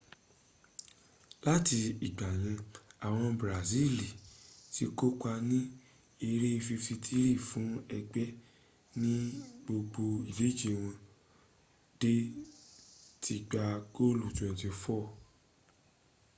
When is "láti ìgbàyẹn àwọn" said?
1.45-3.29